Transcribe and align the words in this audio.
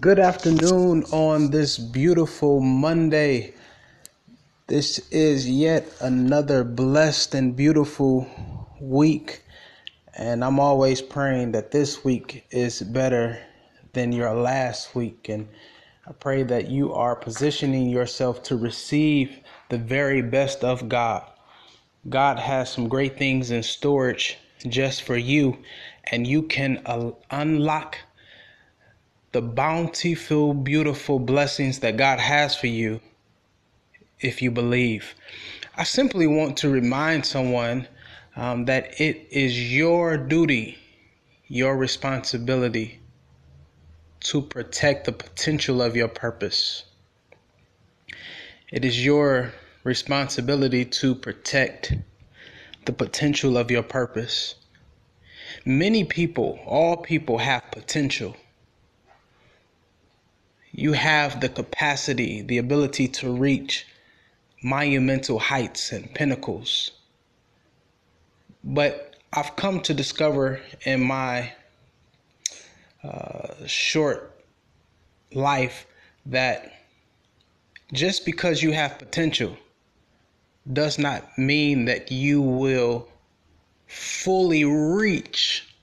Good 0.00 0.18
afternoon 0.18 1.04
on 1.04 1.52
this 1.52 1.78
beautiful 1.78 2.60
Monday. 2.60 3.54
This 4.66 4.98
is 5.10 5.48
yet 5.48 5.86
another 6.00 6.64
blessed 6.64 7.34
and 7.34 7.56
beautiful 7.56 8.28
week. 8.78 9.42
And 10.14 10.44
I'm 10.44 10.60
always 10.60 11.00
praying 11.00 11.52
that 11.52 11.70
this 11.70 12.04
week 12.04 12.44
is 12.50 12.82
better 12.82 13.38
than 13.94 14.12
your 14.12 14.34
last 14.34 14.94
week. 14.94 15.30
And 15.30 15.48
I 16.06 16.12
pray 16.12 16.42
that 16.42 16.68
you 16.68 16.92
are 16.92 17.16
positioning 17.16 17.88
yourself 17.88 18.42
to 18.44 18.56
receive 18.56 19.38
the 19.70 19.78
very 19.78 20.20
best 20.20 20.62
of 20.62 20.90
God. 20.90 21.22
God 22.10 22.38
has 22.38 22.70
some 22.70 22.88
great 22.88 23.16
things 23.16 23.50
in 23.50 23.62
storage 23.62 24.36
just 24.68 25.02
for 25.02 25.16
you, 25.16 25.56
and 26.04 26.26
you 26.26 26.42
can 26.42 26.82
uh, 26.84 27.12
unlock 27.30 27.98
the 29.36 29.42
bountiful, 29.42 30.54
beautiful 30.54 31.18
blessings 31.18 31.80
that 31.80 31.98
God 31.98 32.18
has 32.18 32.56
for 32.56 32.68
you 32.68 33.02
if 34.18 34.40
you 34.40 34.50
believe. 34.50 35.14
I 35.76 35.84
simply 35.84 36.26
want 36.26 36.56
to 36.58 36.70
remind 36.70 37.26
someone 37.26 37.86
um, 38.34 38.64
that 38.64 38.98
it 38.98 39.28
is 39.30 39.70
your 39.70 40.16
duty, 40.16 40.78
your 41.48 41.76
responsibility 41.76 42.98
to 44.20 44.40
protect 44.40 45.04
the 45.04 45.12
potential 45.12 45.82
of 45.82 45.94
your 45.94 46.08
purpose. 46.08 46.84
It 48.72 48.86
is 48.86 49.04
your 49.04 49.52
responsibility 49.84 50.86
to 50.86 51.14
protect 51.14 51.92
the 52.86 52.92
potential 52.94 53.58
of 53.58 53.70
your 53.70 53.82
purpose. 53.82 54.54
Many 55.66 56.04
people, 56.04 56.58
all 56.64 56.96
people 56.96 57.36
have 57.36 57.70
potential 57.70 58.34
you 60.76 60.92
have 60.92 61.40
the 61.40 61.48
capacity, 61.48 62.42
the 62.42 62.58
ability 62.58 63.08
to 63.08 63.32
reach 63.32 63.86
monumental 64.62 65.38
heights 65.38 65.90
and 65.90 66.12
pinnacles. 66.14 66.90
But 68.62 69.16
I've 69.32 69.56
come 69.56 69.80
to 69.80 69.94
discover 69.94 70.60
in 70.84 71.02
my 71.02 71.54
uh, 73.02 73.54
short 73.64 74.38
life 75.32 75.86
that 76.26 76.74
just 77.94 78.26
because 78.26 78.62
you 78.62 78.72
have 78.72 78.98
potential 78.98 79.56
does 80.70 80.98
not 80.98 81.38
mean 81.38 81.86
that 81.86 82.12
you 82.12 82.42
will 82.42 83.08
fully 83.86 84.64
reach 84.66 85.74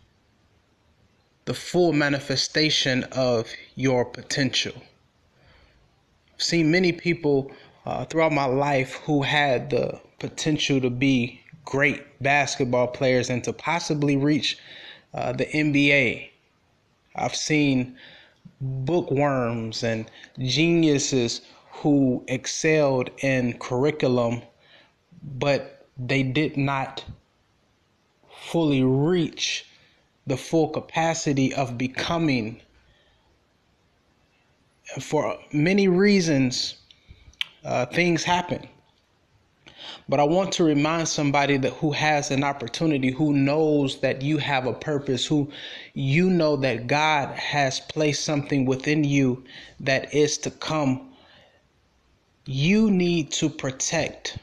the 1.45 1.53
full 1.53 1.93
manifestation 1.93 3.03
of 3.11 3.51
your 3.75 4.05
potential. 4.05 4.73
I've 6.33 6.41
seen 6.41 6.71
many 6.71 6.91
people 6.91 7.51
uh, 7.85 8.05
throughout 8.05 8.31
my 8.31 8.45
life 8.45 8.95
who 9.05 9.21
had 9.23 9.69
the 9.69 9.99
potential 10.19 10.79
to 10.81 10.89
be 10.89 11.41
great 11.65 12.01
basketball 12.21 12.87
players 12.87 13.29
and 13.29 13.43
to 13.43 13.53
possibly 13.53 14.15
reach 14.17 14.57
uh, 15.13 15.33
the 15.33 15.45
NBA. 15.45 16.29
I've 17.15 17.35
seen 17.35 17.97
bookworms 18.61 19.83
and 19.83 20.09
geniuses 20.39 21.41
who 21.71 22.23
excelled 22.27 23.09
in 23.21 23.57
curriculum, 23.59 24.41
but 25.21 25.85
they 25.97 26.23
did 26.23 26.57
not 26.57 27.03
fully 28.29 28.83
reach 28.83 29.65
the 30.27 30.37
full 30.37 30.69
capacity 30.69 31.53
of 31.53 31.77
becoming. 31.77 32.61
For 34.99 35.37
many 35.51 35.87
reasons, 35.87 36.75
uh, 37.63 37.85
things 37.87 38.23
happen. 38.23 38.67
But 40.07 40.19
I 40.19 40.23
want 40.23 40.51
to 40.53 40.63
remind 40.63 41.07
somebody 41.07 41.57
that 41.57 41.73
who 41.73 41.91
has 41.91 42.31
an 42.31 42.43
opportunity, 42.43 43.11
who 43.11 43.33
knows 43.33 43.99
that 44.01 44.21
you 44.21 44.37
have 44.37 44.65
a 44.65 44.73
purpose, 44.73 45.25
who 45.25 45.51
you 45.93 46.29
know 46.29 46.55
that 46.57 46.87
God 46.87 47.35
has 47.35 47.79
placed 47.79 48.23
something 48.23 48.65
within 48.65 49.03
you 49.03 49.43
that 49.79 50.13
is 50.13 50.37
to 50.39 50.51
come. 50.51 51.13
You 52.45 52.91
need 52.91 53.31
to 53.33 53.49
protect 53.49 54.37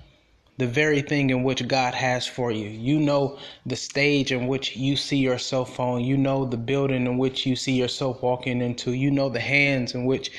the 0.61 0.67
very 0.67 1.01
thing 1.01 1.31
in 1.31 1.43
which 1.43 1.67
God 1.67 1.95
has 1.95 2.27
for 2.27 2.53
you. 2.53 2.69
You 2.69 3.01
know 3.01 3.39
the 3.65 3.77
stage 3.77 4.31
in 4.31 4.47
which 4.47 4.77
you 4.77 4.95
see 4.95 5.17
yourself 5.17 5.81
on. 5.81 6.05
You 6.05 6.19
know 6.19 6.45
the 6.45 6.59
building 6.59 7.07
in 7.07 7.17
which 7.17 7.47
you 7.47 7.57
see 7.57 7.73
yourself 7.73 8.23
walking 8.23 8.61
into. 8.61 8.93
You 8.93 9.11
know 9.11 9.31
the 9.31 9.41
hands 9.41 9.95
in 9.95 10.05
which 10.05 10.31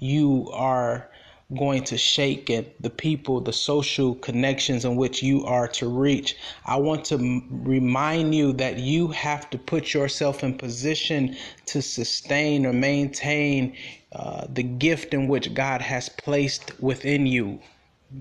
you 0.00 0.50
are 0.52 1.08
going 1.56 1.84
to 1.84 1.96
shake 1.96 2.50
and 2.50 2.66
the 2.80 2.90
people, 2.90 3.40
the 3.40 3.52
social 3.52 4.16
connections 4.16 4.84
in 4.84 4.96
which 4.96 5.22
you 5.22 5.44
are 5.44 5.68
to 5.68 5.88
reach. 5.88 6.36
I 6.66 6.76
want 6.76 7.04
to 7.06 7.14
m- 7.14 7.46
remind 7.48 8.34
you 8.34 8.52
that 8.54 8.80
you 8.80 9.06
have 9.12 9.48
to 9.50 9.58
put 9.58 9.94
yourself 9.94 10.42
in 10.42 10.58
position 10.58 11.36
to 11.66 11.82
sustain 11.82 12.66
or 12.66 12.72
maintain 12.72 13.76
uh, 14.12 14.44
the 14.52 14.64
gift 14.64 15.14
in 15.14 15.28
which 15.28 15.54
God 15.54 15.82
has 15.82 16.08
placed 16.08 16.80
within 16.80 17.26
you. 17.26 17.60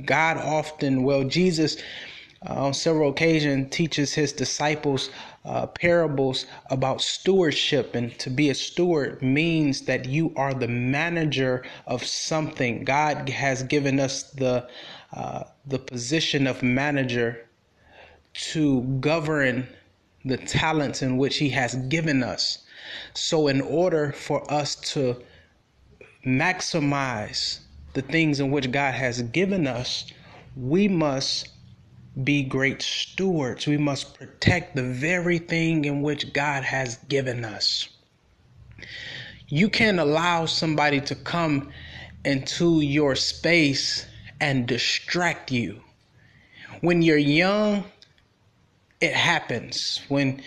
God 0.05 0.37
often, 0.37 1.03
well, 1.03 1.23
Jesus 1.23 1.77
uh, 2.47 2.65
on 2.65 2.73
several 2.73 3.09
occasions 3.09 3.67
teaches 3.71 4.13
his 4.13 4.31
disciples 4.31 5.09
uh, 5.43 5.65
parables 5.65 6.45
about 6.69 7.01
stewardship. 7.01 7.95
And 7.95 8.17
to 8.19 8.29
be 8.29 8.49
a 8.49 8.55
steward 8.55 9.21
means 9.21 9.81
that 9.81 10.05
you 10.05 10.33
are 10.35 10.53
the 10.53 10.67
manager 10.67 11.63
of 11.87 12.05
something. 12.05 12.83
God 12.83 13.29
has 13.29 13.63
given 13.63 13.99
us 13.99 14.23
the 14.23 14.67
uh, 15.13 15.43
the 15.65 15.79
position 15.79 16.47
of 16.47 16.61
manager 16.61 17.47
to 18.33 18.81
govern 18.99 19.67
the 20.25 20.37
talents 20.37 21.01
in 21.01 21.17
which 21.17 21.37
He 21.37 21.49
has 21.49 21.75
given 21.87 22.23
us. 22.23 22.59
So, 23.13 23.47
in 23.47 23.61
order 23.61 24.11
for 24.11 24.51
us 24.51 24.75
to 24.93 25.21
maximize 26.25 27.59
the 27.97 28.03
things 28.03 28.39
in 28.39 28.51
which 28.51 28.71
God 28.71 28.93
has 28.93 29.23
given 29.23 29.65
us, 29.65 30.05
we 30.55 30.87
must 30.87 31.49
be 32.23 32.43
great 32.43 32.83
stewards. 32.83 33.65
We 33.65 33.77
must 33.77 34.13
protect 34.13 34.75
the 34.75 34.83
very 34.83 35.39
thing 35.39 35.83
in 35.83 36.03
which 36.03 36.31
God 36.31 36.63
has 36.63 36.97
given 37.09 37.43
us. 37.43 37.89
You 39.47 39.67
can't 39.67 39.97
allow 39.97 40.45
somebody 40.45 41.01
to 41.01 41.15
come 41.15 41.71
into 42.23 42.81
your 42.81 43.15
space 43.15 44.05
and 44.39 44.67
distract 44.67 45.51
you. 45.51 45.81
When 46.81 47.01
you're 47.01 47.17
young, 47.17 47.83
it 49.01 49.13
happens. 49.13 50.01
When 50.07 50.43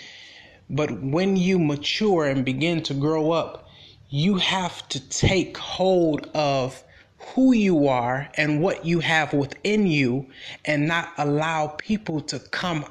but 0.69 1.03
when 1.03 1.37
you 1.37 1.59
mature 1.59 2.27
and 2.27 2.45
begin 2.45 2.85
to 2.85 2.95
grow 2.95 3.33
up, 3.33 3.69
you 4.09 4.37
have 4.37 4.89
to 4.91 5.01
take 5.09 5.57
hold 5.57 6.31
of 6.33 6.85
who 7.21 7.53
you 7.53 7.89
are 7.89 8.29
and 8.35 8.61
what 8.63 8.85
you 8.85 9.01
have 9.01 9.33
within 9.33 9.87
you 9.87 10.27
and 10.65 10.89
not 10.89 11.13
allow 11.19 11.69
people 11.69 12.21
to 12.23 12.39
come 12.39 12.85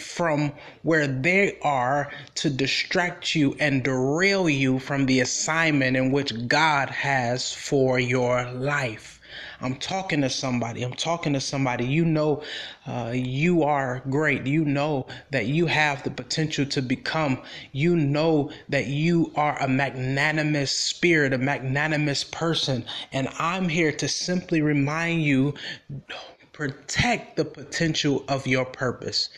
from 0.00 0.52
where 0.82 1.06
they 1.06 1.58
are 1.62 2.10
to 2.34 2.50
distract 2.50 3.34
you 3.34 3.56
and 3.60 3.84
derail 3.84 4.48
you 4.48 4.78
from 4.78 5.06
the 5.06 5.20
assignment 5.20 5.96
in 5.96 6.12
which 6.12 6.48
God 6.48 6.90
has 6.90 7.52
for 7.52 7.98
your 7.98 8.44
life. 8.52 9.20
I'm 9.60 9.76
talking 9.76 10.20
to 10.22 10.30
somebody. 10.30 10.82
I'm 10.82 10.94
talking 10.94 11.32
to 11.32 11.40
somebody. 11.40 11.84
You 11.86 12.04
know, 12.04 12.42
uh, 12.86 13.12
you 13.14 13.62
are 13.62 14.02
great. 14.10 14.46
You 14.46 14.64
know 14.64 15.06
that 15.30 15.46
you 15.46 15.66
have 15.66 16.02
the 16.02 16.10
potential 16.10 16.66
to 16.66 16.82
become. 16.82 17.42
You 17.72 17.96
know 17.96 18.50
that 18.68 18.86
you 18.86 19.32
are 19.36 19.60
a 19.62 19.68
magnanimous 19.68 20.70
spirit, 20.70 21.32
a 21.32 21.38
magnanimous 21.38 22.24
person. 22.24 22.84
And 23.12 23.28
I'm 23.38 23.68
here 23.68 23.92
to 23.92 24.08
simply 24.08 24.62
remind 24.62 25.22
you 25.22 25.54
protect 26.52 27.36
the 27.36 27.44
potential 27.44 28.24
of 28.28 28.46
your 28.46 28.64
purpose 28.64 29.28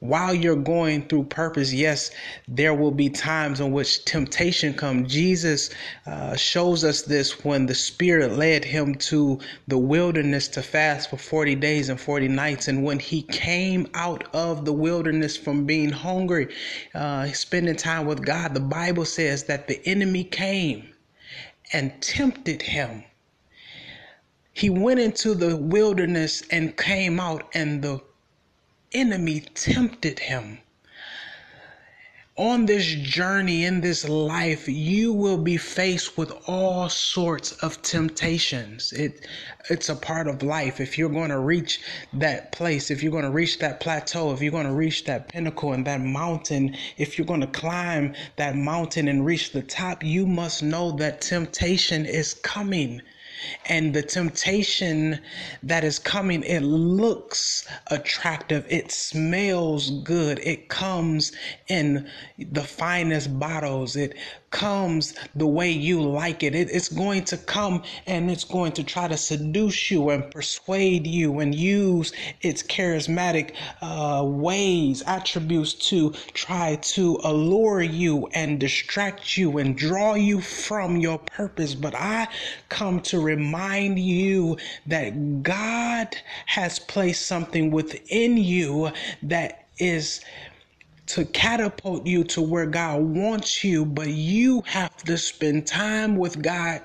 while 0.00 0.32
you're 0.32 0.56
going 0.56 1.02
through 1.08 1.24
purpose 1.24 1.72
yes 1.72 2.10
there 2.46 2.74
will 2.74 2.90
be 2.90 3.08
times 3.08 3.60
in 3.60 3.72
which 3.72 4.04
temptation 4.04 4.72
comes 4.72 5.12
jesus 5.12 5.70
uh, 6.06 6.36
shows 6.36 6.84
us 6.84 7.02
this 7.02 7.44
when 7.44 7.66
the 7.66 7.74
spirit 7.74 8.32
led 8.32 8.64
him 8.64 8.94
to 8.94 9.38
the 9.66 9.78
wilderness 9.78 10.48
to 10.48 10.62
fast 10.62 11.10
for 11.10 11.16
40 11.16 11.54
days 11.56 11.88
and 11.88 12.00
40 12.00 12.28
nights. 12.28 12.68
And 12.68 12.84
when 12.84 12.98
he 12.98 13.22
came 13.22 13.88
out 13.94 14.24
of 14.34 14.64
the 14.64 14.72
wilderness 14.72 15.36
from 15.36 15.64
being 15.64 15.90
hungry 15.90 16.54
uh, 16.94 17.26
spending 17.28 17.76
time 17.76 18.06
with 18.06 18.24
god 18.24 18.54
the 18.54 18.60
bible 18.60 19.04
says 19.04 19.44
that 19.44 19.66
the 19.68 19.80
enemy 19.86 20.24
came 20.24 20.88
and 21.72 22.00
tempted 22.00 22.62
him. 22.62 23.04
He 24.52 24.70
went 24.70 25.00
into 25.00 25.34
the 25.34 25.56
wilderness 25.56 26.42
and 26.50 26.76
came 26.76 27.20
out 27.20 27.48
and 27.54 27.82
the 27.82 28.00
enemy 28.92 29.40
tempted 29.54 30.18
him. 30.18 30.58
on 32.36 32.66
this 32.66 32.86
journey 32.86 33.64
in 33.64 33.80
this 33.80 34.08
life, 34.08 34.68
you 34.68 35.12
will 35.12 35.36
be 35.36 35.56
faced 35.56 36.16
with 36.16 36.32
all 36.46 36.88
sorts 36.88 37.52
of 37.64 37.82
temptations. 37.82 38.92
It 38.92 39.26
it's 39.68 39.88
a 39.88 39.96
part 39.96 40.28
of 40.28 40.42
life. 40.44 40.80
If 40.80 40.96
you're 40.96 41.08
going 41.10 41.30
to 41.30 41.40
reach 41.40 41.80
that 42.12 42.52
place, 42.52 42.90
if 42.92 43.02
you're 43.02 43.12
going 43.12 43.24
to 43.24 43.30
reach 43.30 43.58
that 43.58 43.80
plateau, 43.80 44.32
if 44.32 44.40
you're 44.40 44.52
going 44.52 44.66
to 44.66 44.72
reach 44.72 45.04
that 45.04 45.28
pinnacle 45.28 45.72
and 45.72 45.84
that 45.86 46.00
mountain, 46.00 46.76
if 46.96 47.18
you're 47.18 47.26
going 47.26 47.40
to 47.40 47.48
climb 47.48 48.14
that 48.36 48.54
mountain 48.54 49.08
and 49.08 49.26
reach 49.26 49.52
the 49.52 49.62
top, 49.62 50.04
you 50.04 50.24
must 50.26 50.62
know 50.62 50.92
that 50.92 51.20
temptation 51.20 52.06
is 52.06 52.34
coming 52.34 53.02
and 53.66 53.94
the 53.94 54.02
temptation 54.02 55.20
that 55.62 55.84
is 55.84 55.98
coming 55.98 56.42
it 56.42 56.60
looks 56.62 57.66
attractive. 57.88 58.66
It 58.68 58.90
smells 58.90 59.90
good. 60.02 60.38
It 60.40 60.68
comes 60.68 61.32
in 61.68 62.08
the 62.38 62.64
finest 62.64 63.38
bottles. 63.38 63.96
It 63.96 64.16
comes 64.50 65.14
the 65.34 65.46
way 65.46 65.70
you 65.70 66.02
like 66.02 66.42
it. 66.42 66.54
it. 66.54 66.68
It's 66.70 66.88
going 66.88 67.24
to 67.26 67.36
come 67.36 67.82
and 68.06 68.30
it's 68.30 68.44
going 68.44 68.72
to 68.72 68.82
try 68.82 69.08
to 69.08 69.16
seduce 69.16 69.90
you 69.90 70.10
and 70.10 70.30
persuade 70.30 71.06
you 71.06 71.40
and 71.40 71.54
use 71.54 72.12
its 72.40 72.62
charismatic 72.62 73.54
uh, 73.82 74.24
ways, 74.24 75.02
attributes 75.06 75.74
to 75.90 76.10
try 76.32 76.76
to 76.76 77.18
allure 77.24 77.82
you 77.82 78.28
and 78.34 78.58
distract 78.60 79.36
you 79.36 79.58
and 79.58 79.76
draw 79.76 80.14
you 80.14 80.40
from 80.40 80.96
your 80.96 81.18
purpose. 81.18 81.74
But 81.74 81.94
I 81.94 82.28
come 82.68 83.00
to 83.02 83.20
remind 83.20 83.98
you 83.98 84.56
that 84.86 85.42
God 85.42 86.16
has 86.46 86.78
placed 86.78 87.26
something 87.26 87.70
within 87.70 88.36
you 88.36 88.90
that 89.22 89.66
is 89.78 90.20
to 91.08 91.24
catapult 91.24 92.06
you 92.06 92.22
to 92.22 92.42
where 92.42 92.66
God 92.66 93.00
wants 93.00 93.64
you, 93.64 93.84
but 93.84 94.08
you 94.08 94.62
have 94.66 94.96
to 95.04 95.16
spend 95.16 95.66
time 95.66 96.16
with 96.16 96.42
God 96.42 96.82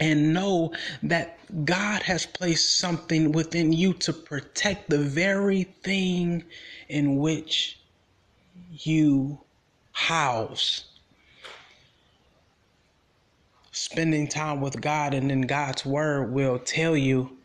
and 0.00 0.34
know 0.34 0.72
that 1.04 1.38
God 1.64 2.02
has 2.02 2.26
placed 2.26 2.78
something 2.78 3.32
within 3.32 3.72
you 3.72 3.92
to 3.94 4.12
protect 4.12 4.90
the 4.90 4.98
very 4.98 5.62
thing 5.62 6.44
in 6.88 7.18
which 7.18 7.78
you 8.70 9.38
house. 9.92 10.84
Spending 13.70 14.26
time 14.26 14.60
with 14.60 14.80
God 14.80 15.14
and 15.14 15.30
in 15.30 15.42
God's 15.42 15.86
word 15.86 16.32
will 16.32 16.58
tell 16.58 16.96
you 16.96 17.36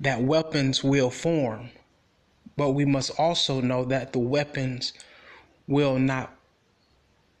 that 0.00 0.22
weapons 0.22 0.84
will 0.84 1.10
form, 1.10 1.70
but 2.56 2.72
we 2.72 2.84
must 2.84 3.18
also 3.18 3.60
know 3.60 3.84
that 3.86 4.12
the 4.12 4.18
weapons 4.18 4.92
will 5.68 5.98
not 5.98 6.34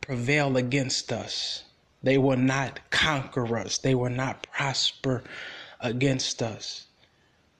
prevail 0.00 0.56
against 0.56 1.12
us. 1.12 1.64
They 2.02 2.18
will 2.18 2.36
not 2.36 2.78
conquer 2.90 3.58
us. 3.58 3.78
They 3.78 3.96
will 3.96 4.10
not 4.10 4.46
prosper 4.52 5.24
against 5.80 6.42
us 6.42 6.87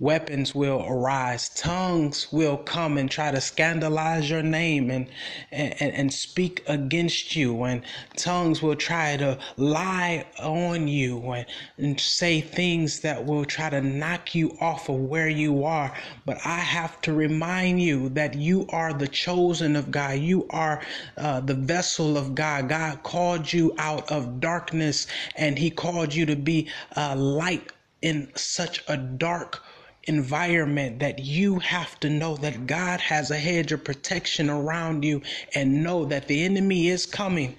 weapons 0.00 0.54
will 0.54 0.84
arise 0.88 1.48
tongues 1.50 2.28
will 2.30 2.56
come 2.56 2.96
and 2.96 3.10
try 3.10 3.32
to 3.32 3.40
scandalize 3.40 4.30
your 4.30 4.42
name 4.42 4.90
and, 4.90 5.08
and 5.50 5.74
and 5.80 6.12
speak 6.12 6.62
against 6.68 7.34
you. 7.34 7.64
And 7.64 7.82
tongues 8.16 8.62
will 8.62 8.76
try 8.76 9.16
to 9.16 9.36
lie 9.56 10.24
on 10.38 10.86
you 10.86 11.20
and, 11.32 11.46
and 11.78 12.00
say 12.00 12.40
things 12.40 13.00
that 13.00 13.26
will 13.26 13.44
try 13.44 13.70
to 13.70 13.80
knock 13.80 14.36
you 14.36 14.56
off 14.60 14.88
of 14.88 14.96
where 14.96 15.28
you 15.28 15.64
are. 15.64 15.92
But 16.24 16.38
i 16.46 16.58
have 16.60 17.00
to 17.02 17.12
remind 17.12 17.82
you 17.82 18.08
that 18.10 18.34
you 18.34 18.66
are 18.70 18.92
the 18.92 19.08
chosen 19.08 19.74
of 19.74 19.90
god. 19.90 20.18
You 20.18 20.46
are 20.50 20.80
uh, 21.16 21.40
the 21.40 21.54
vessel 21.54 22.16
of 22.16 22.36
god. 22.36 22.68
God 22.68 23.02
called 23.02 23.52
you 23.52 23.74
out 23.78 24.10
of 24.12 24.38
darkness 24.38 25.08
and 25.34 25.58
he 25.58 25.70
called 25.70 26.14
you 26.14 26.24
to 26.26 26.36
be 26.36 26.68
a 26.92 27.16
light 27.16 27.72
in 28.00 28.30
such 28.36 28.84
a 28.86 28.96
dark 28.96 29.62
environment 30.08 31.00
that 31.00 31.20
you 31.20 31.58
have 31.60 31.98
to 32.00 32.10
know 32.10 32.36
that 32.38 32.66
God 32.66 33.00
has 33.00 33.30
a 33.30 33.38
hedge 33.38 33.72
of 33.72 33.84
protection 33.84 34.50
around 34.50 35.04
you 35.04 35.22
and 35.54 35.84
know 35.84 36.04
that 36.06 36.28
the 36.28 36.44
enemy 36.44 36.88
is 36.88 37.06
coming. 37.06 37.56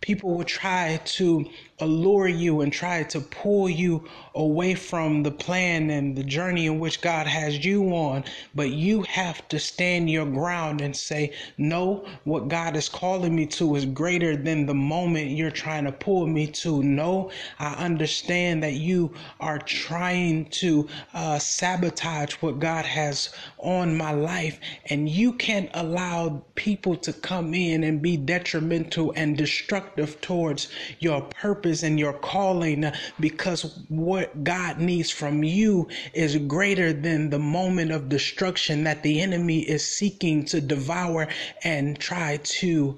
People 0.00 0.36
will 0.36 0.44
try 0.44 1.00
to 1.04 1.46
allure 1.80 2.26
you 2.28 2.62
and 2.62 2.72
try 2.72 3.02
to 3.02 3.20
pull 3.20 3.68
you 3.68 4.02
away 4.34 4.74
from 4.74 5.22
the 5.22 5.30
plan 5.30 5.90
and 5.90 6.16
the 6.16 6.24
journey 6.24 6.66
in 6.66 6.78
which 6.78 7.00
God 7.02 7.26
has 7.26 7.64
you 7.64 7.94
on. 7.94 8.24
But 8.54 8.70
you 8.70 9.02
have 9.02 9.46
to 9.48 9.58
stand 9.58 10.10
your 10.10 10.26
ground 10.26 10.80
and 10.80 10.96
say, 10.96 11.32
No, 11.58 12.06
what 12.24 12.48
God 12.48 12.76
is 12.76 12.88
calling 12.88 13.34
me 13.34 13.46
to 13.46 13.76
is 13.76 13.84
greater 13.84 14.36
than 14.36 14.66
the 14.66 14.74
moment 14.74 15.30
you're 15.30 15.50
trying 15.50 15.84
to 15.84 15.92
pull 15.92 16.26
me 16.26 16.46
to. 16.48 16.82
No, 16.82 17.30
I 17.58 17.74
understand 17.74 18.62
that 18.62 18.74
you 18.74 19.12
are 19.40 19.58
trying 19.58 20.46
to 20.46 20.88
uh, 21.12 21.38
sabotage 21.38 22.34
what 22.34 22.58
God 22.58 22.84
has 22.86 23.30
on 23.58 23.96
my 23.96 24.12
life, 24.12 24.58
and 24.86 25.08
you 25.08 25.32
can't 25.32 25.70
allow 25.74 26.42
people 26.54 26.96
to 26.96 27.12
come 27.12 27.52
in 27.54 27.84
and 27.84 28.00
be 28.00 28.16
detrimental 28.16 29.12
and 29.16 29.36
destructive 29.36 30.20
towards 30.20 30.68
your 31.00 31.20
purpose 31.22 31.65
purpose 31.66 31.82
and 31.82 31.98
your 31.98 32.12
calling 32.12 32.92
because 33.18 33.82
what 33.88 34.44
God 34.44 34.78
needs 34.78 35.10
from 35.10 35.42
you 35.42 35.88
is 36.14 36.36
greater 36.36 36.92
than 36.92 37.30
the 37.30 37.40
moment 37.40 37.90
of 37.90 38.08
destruction 38.08 38.84
that 38.84 39.02
the 39.02 39.20
enemy 39.20 39.60
is 39.60 39.84
seeking 39.84 40.44
to 40.44 40.60
devour 40.60 41.26
and 41.64 41.98
try 41.98 42.38
to 42.60 42.96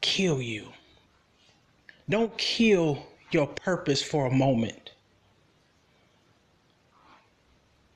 kill 0.00 0.42
you. 0.42 0.66
Don't 2.08 2.36
kill 2.36 3.06
your 3.30 3.46
purpose 3.46 4.02
for 4.02 4.26
a 4.26 4.34
moment. 4.34 4.90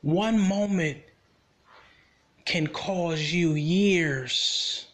One 0.02 0.38
moment 0.38 0.98
can 2.44 2.68
cause 2.68 3.32
you 3.32 3.54
years 3.54 4.86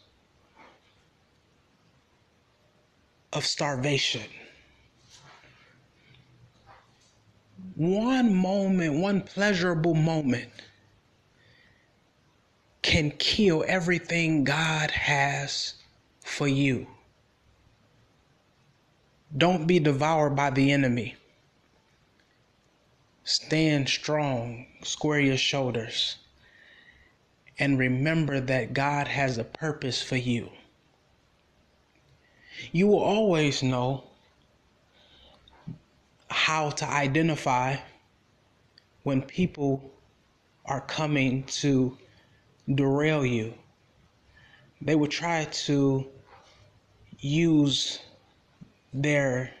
of 3.33 3.45
starvation. 3.45 4.29
One 7.75 8.33
moment, 8.33 8.99
one 8.99 9.21
pleasurable 9.21 9.93
moment 9.93 10.49
can 12.81 13.11
kill 13.11 13.63
everything 13.67 14.43
God 14.43 14.91
has 14.91 15.75
for 16.23 16.47
you. 16.47 16.87
Don't 19.37 19.65
be 19.65 19.79
devoured 19.79 20.35
by 20.35 20.49
the 20.49 20.71
enemy. 20.71 21.15
Stand 23.23 23.87
strong, 23.87 24.65
square 24.83 25.21
your 25.21 25.37
shoulders, 25.37 26.17
and 27.57 27.79
remember 27.79 28.41
that 28.41 28.73
God 28.73 29.07
has 29.07 29.37
a 29.37 29.43
purpose 29.43 30.01
for 30.01 30.17
you 30.17 30.49
you 32.71 32.87
will 32.87 32.99
always 33.03 33.63
know 33.63 34.03
how 36.29 36.69
to 36.69 36.89
identify 36.89 37.75
when 39.03 39.21
people 39.21 39.91
are 40.65 40.81
coming 40.81 41.43
to 41.43 41.97
derail 42.73 43.25
you. 43.25 43.53
They 44.81 44.95
will 44.95 45.07
try 45.07 45.45
to 45.45 46.07
use 47.19 47.99
their 48.93 49.51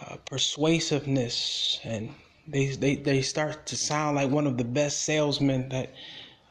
uh, 0.00 0.16
persuasiveness 0.26 1.80
and 1.84 2.14
they, 2.46 2.66
they, 2.66 2.96
they 2.96 3.22
start 3.22 3.66
to 3.66 3.76
sound 3.76 4.16
like 4.16 4.30
one 4.30 4.46
of 4.46 4.58
the 4.58 4.64
best 4.64 5.02
salesmen 5.02 5.68
that 5.70 5.94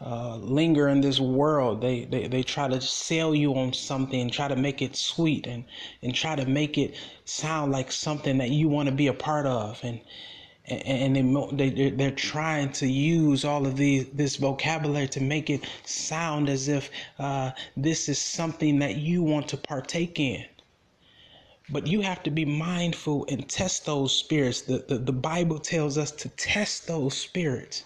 uh, 0.06 0.36
linger 0.36 0.90
in 0.90 1.00
this 1.00 1.20
world. 1.20 1.80
They, 1.80 2.04
they 2.04 2.28
they 2.28 2.44
try 2.44 2.68
to 2.68 2.82
sell 2.82 3.34
you 3.34 3.56
on 3.56 3.72
something, 3.72 4.30
try 4.30 4.50
to 4.50 4.56
make 4.56 4.82
it 4.82 4.98
sweet, 4.98 5.48
and 5.48 5.64
and 6.02 6.14
try 6.14 6.36
to 6.36 6.46
make 6.46 6.78
it 6.78 6.96
sound 7.24 7.72
like 7.72 7.90
something 7.90 8.38
that 8.40 8.50
you 8.50 8.68
want 8.68 8.90
to 8.90 8.96
be 8.96 9.08
a 9.08 9.14
part 9.14 9.46
of, 9.46 9.80
and 9.82 10.02
and 10.66 11.16
they, 11.58 11.70
they 11.70 11.90
they're 11.92 12.12
trying 12.12 12.72
to 12.74 12.88
use 12.88 13.46
all 13.46 13.66
of 13.66 13.78
these 13.78 14.08
this 14.14 14.36
vocabulary 14.36 15.08
to 15.08 15.22
make 15.22 15.50
it 15.50 15.64
sound 15.86 16.50
as 16.50 16.68
if 16.68 16.90
uh, 17.20 17.52
this 17.78 18.10
is 18.10 18.20
something 18.20 18.80
that 18.80 18.98
you 18.98 19.24
want 19.24 19.48
to 19.50 19.58
partake 19.58 20.20
in. 20.20 20.46
But 21.70 21.88
you 21.88 22.02
have 22.02 22.22
to 22.24 22.30
be 22.30 22.44
mindful 22.44 23.26
and 23.30 23.48
test 23.48 23.86
those 23.86 24.14
spirits. 24.14 24.62
The, 24.62 24.84
the, 24.86 24.98
the 24.98 25.14
Bible 25.14 25.60
tells 25.60 25.98
us 25.98 26.12
to 26.12 26.30
test 26.30 26.88
those 26.88 27.18
spirits. 27.18 27.86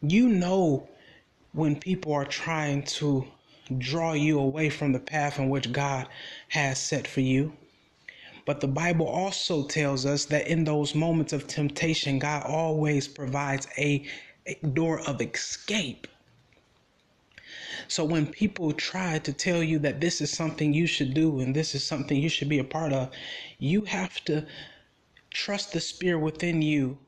You 0.00 0.28
know 0.28 0.88
when 1.52 1.78
people 1.78 2.12
are 2.12 2.24
trying 2.24 2.82
to 2.84 3.26
draw 3.78 4.12
you 4.12 4.38
away 4.38 4.70
from 4.70 4.92
the 4.92 5.00
path 5.00 5.38
in 5.38 5.48
which 5.48 5.72
God 5.72 6.08
has 6.48 6.78
set 6.78 7.06
for 7.06 7.20
you. 7.20 7.52
But 8.46 8.60
the 8.60 8.68
Bible 8.68 9.06
also 9.06 9.66
tells 9.66 10.06
us 10.06 10.24
that 10.26 10.48
in 10.48 10.64
those 10.64 10.94
moments 10.94 11.32
of 11.32 11.46
temptation, 11.46 12.18
God 12.18 12.44
always 12.44 13.06
provides 13.06 13.68
a, 13.78 14.04
a 14.46 14.54
door 14.54 15.00
of 15.08 15.20
escape. 15.20 16.06
So 17.86 18.04
when 18.04 18.26
people 18.26 18.72
try 18.72 19.18
to 19.20 19.32
tell 19.32 19.62
you 19.62 19.78
that 19.80 20.00
this 20.00 20.20
is 20.20 20.30
something 20.30 20.72
you 20.72 20.86
should 20.86 21.14
do 21.14 21.40
and 21.40 21.54
this 21.54 21.74
is 21.74 21.84
something 21.84 22.16
you 22.20 22.28
should 22.28 22.48
be 22.48 22.58
a 22.58 22.64
part 22.64 22.92
of, 22.92 23.10
you 23.58 23.82
have 23.82 24.24
to 24.24 24.46
trust 25.30 25.72
the 25.72 25.80
spirit 25.80 26.20
within 26.20 26.62
you 26.62 26.98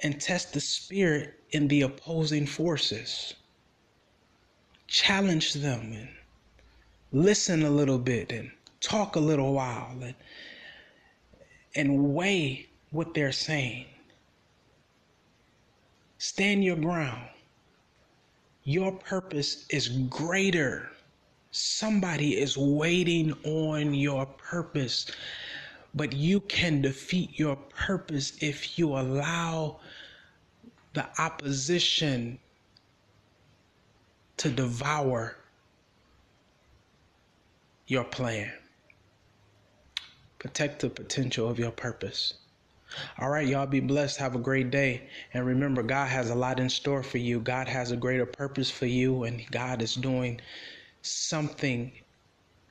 and 0.00 0.20
test 0.20 0.52
the 0.54 0.60
spirit 0.60 1.40
in 1.54 1.68
the 1.68 1.82
opposing 1.82 2.46
forces. 2.46 3.32
Challenge 4.88 5.54
them 5.54 5.92
and 5.92 6.08
listen 7.12 7.62
a 7.62 7.70
little 7.70 7.98
bit 7.98 8.32
and 8.32 8.50
talk 8.80 9.14
a 9.14 9.20
little 9.20 9.54
while 9.54 9.96
and, 10.02 10.14
and 11.76 12.12
weigh 12.12 12.66
what 12.90 13.14
they're 13.14 13.30
saying. 13.30 13.86
Stand 16.18 16.64
your 16.64 16.76
ground. 16.76 17.28
Your 18.64 18.90
purpose 18.90 19.66
is 19.70 19.88
greater. 19.88 20.90
Somebody 21.52 22.40
is 22.40 22.58
waiting 22.58 23.32
on 23.44 23.94
your 23.94 24.26
purpose. 24.26 25.06
But 25.94 26.12
you 26.12 26.40
can 26.40 26.82
defeat 26.82 27.38
your 27.38 27.54
purpose 27.54 28.32
if 28.40 28.76
you 28.76 28.96
allow 28.96 29.78
the 30.94 31.06
opposition 31.20 32.38
to 34.38 34.48
devour 34.48 35.36
your 37.86 38.04
plan. 38.04 38.52
Protect 40.38 40.80
the 40.80 40.90
potential 40.90 41.48
of 41.48 41.58
your 41.58 41.70
purpose. 41.70 42.34
All 43.18 43.28
right, 43.28 43.46
y'all 43.46 43.66
be 43.66 43.80
blessed. 43.80 44.18
Have 44.18 44.36
a 44.36 44.38
great 44.38 44.70
day. 44.70 45.08
And 45.32 45.44
remember, 45.44 45.82
God 45.82 46.08
has 46.08 46.30
a 46.30 46.34
lot 46.34 46.60
in 46.60 46.70
store 46.70 47.02
for 47.02 47.18
you. 47.18 47.40
God 47.40 47.66
has 47.66 47.90
a 47.90 47.96
greater 47.96 48.26
purpose 48.26 48.70
for 48.70 48.86
you, 48.86 49.24
and 49.24 49.44
God 49.50 49.82
is 49.82 49.94
doing 49.94 50.40
something 51.02 51.92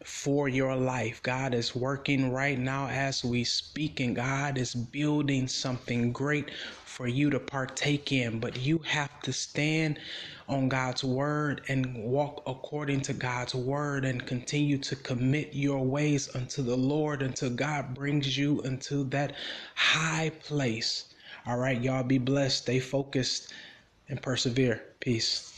for 0.03 0.49
your 0.49 0.75
life. 0.75 1.21
God 1.23 1.53
is 1.53 1.75
working 1.75 2.31
right 2.31 2.59
now 2.59 2.87
as 2.87 3.23
we 3.23 3.43
speak, 3.43 3.99
and 3.99 4.15
God 4.15 4.57
is 4.57 4.75
building 4.75 5.47
something 5.47 6.11
great 6.11 6.51
for 6.85 7.07
you 7.07 7.29
to 7.29 7.39
partake 7.39 8.11
in. 8.11 8.39
But 8.39 8.59
you 8.59 8.79
have 8.79 9.21
to 9.23 9.33
stand 9.33 9.99
on 10.47 10.69
God's 10.69 11.03
word 11.03 11.61
and 11.69 11.95
walk 12.03 12.43
according 12.45 13.01
to 13.01 13.13
God's 13.13 13.55
word 13.55 14.05
and 14.05 14.25
continue 14.25 14.77
to 14.79 14.95
commit 14.95 15.53
your 15.53 15.83
ways 15.85 16.35
unto 16.35 16.61
the 16.61 16.77
Lord 16.77 17.21
until 17.21 17.49
God 17.49 17.93
brings 17.93 18.37
you 18.37 18.61
into 18.61 19.05
that 19.05 19.33
high 19.75 20.31
place. 20.43 21.13
All 21.45 21.57
right, 21.57 21.81
y'all 21.81 22.03
be 22.03 22.17
blessed, 22.17 22.59
stay 22.63 22.79
focused, 22.79 23.53
and 24.09 24.21
persevere. 24.21 24.81
Peace. 24.99 25.52